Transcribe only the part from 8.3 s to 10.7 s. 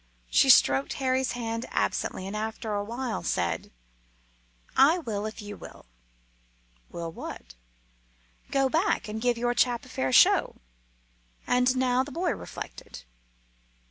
"Go back and give your chap a fair show."